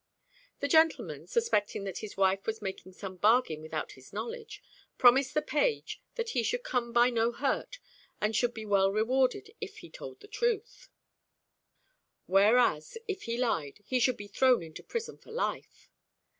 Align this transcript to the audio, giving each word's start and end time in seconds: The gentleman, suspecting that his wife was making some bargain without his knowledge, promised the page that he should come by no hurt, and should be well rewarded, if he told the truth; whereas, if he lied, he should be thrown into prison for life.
The 0.61 0.67
gentleman, 0.67 1.27
suspecting 1.27 1.83
that 1.83 1.99
his 1.99 2.17
wife 2.17 2.47
was 2.47 2.59
making 2.59 2.93
some 2.93 3.17
bargain 3.17 3.61
without 3.61 3.91
his 3.91 4.11
knowledge, 4.11 4.63
promised 4.97 5.35
the 5.35 5.43
page 5.43 6.01
that 6.15 6.29
he 6.29 6.41
should 6.41 6.63
come 6.63 6.91
by 6.91 7.11
no 7.11 7.31
hurt, 7.31 7.77
and 8.19 8.35
should 8.35 8.51
be 8.55 8.65
well 8.65 8.91
rewarded, 8.91 9.53
if 9.61 9.77
he 9.77 9.91
told 9.91 10.19
the 10.21 10.27
truth; 10.27 10.89
whereas, 12.25 12.97
if 13.07 13.21
he 13.25 13.37
lied, 13.37 13.83
he 13.85 13.99
should 13.99 14.17
be 14.17 14.27
thrown 14.27 14.63
into 14.63 14.81
prison 14.81 15.19
for 15.19 15.31
life. 15.31 15.91